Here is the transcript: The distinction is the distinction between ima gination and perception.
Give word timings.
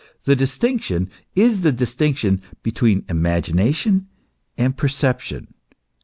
The 0.23 0.35
distinction 0.35 1.11
is 1.35 1.61
the 1.61 1.71
distinction 1.71 2.41
between 2.63 3.05
ima 3.07 3.39
gination 3.39 4.05
and 4.57 4.75
perception. 4.75 5.49